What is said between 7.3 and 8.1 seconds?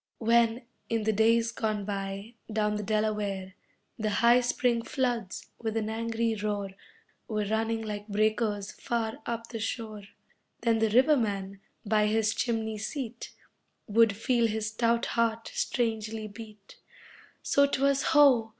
running like